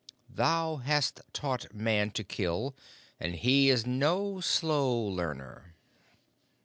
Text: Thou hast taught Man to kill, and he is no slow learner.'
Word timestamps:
Thou 0.33 0.77
hast 0.77 1.21
taught 1.31 1.75
Man 1.75 2.09
to 2.13 2.23
kill, 2.23 2.75
and 3.19 3.35
he 3.35 3.69
is 3.69 3.85
no 3.85 4.39
slow 4.41 4.97
learner.' 4.99 5.75